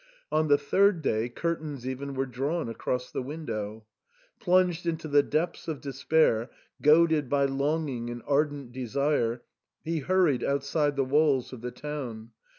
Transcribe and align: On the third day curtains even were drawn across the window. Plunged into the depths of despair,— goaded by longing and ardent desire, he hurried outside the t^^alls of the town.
On 0.31 0.47
the 0.47 0.57
third 0.57 1.03
day 1.03 1.29
curtains 1.29 1.87
even 1.87 2.15
were 2.15 2.25
drawn 2.25 2.67
across 2.67 3.11
the 3.11 3.21
window. 3.21 3.85
Plunged 4.39 4.87
into 4.87 5.07
the 5.07 5.21
depths 5.21 5.67
of 5.67 5.79
despair,— 5.79 6.49
goaded 6.81 7.29
by 7.29 7.45
longing 7.45 8.09
and 8.09 8.23
ardent 8.25 8.71
desire, 8.71 9.43
he 9.83 9.99
hurried 9.99 10.43
outside 10.43 10.95
the 10.95 11.05
t^^alls 11.05 11.53
of 11.53 11.61
the 11.61 11.69
town. 11.69 12.31